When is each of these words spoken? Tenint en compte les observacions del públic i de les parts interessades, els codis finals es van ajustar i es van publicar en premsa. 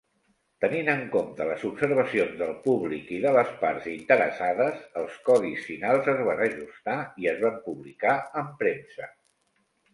Tenint 0.63 0.87
en 0.93 1.01
compte 1.15 1.45
les 1.49 1.65
observacions 1.67 2.33
del 2.39 2.53
públic 2.63 3.11
i 3.19 3.19
de 3.27 3.35
les 3.37 3.53
parts 3.61 3.87
interessades, 3.93 4.81
els 5.03 5.21
codis 5.29 5.69
finals 5.69 6.11
es 6.17 6.27
van 6.31 6.45
ajustar 6.49 6.99
i 7.25 7.33
es 7.37 7.41
van 7.47 7.63
publicar 7.71 8.19
en 8.45 8.53
premsa. 8.65 9.15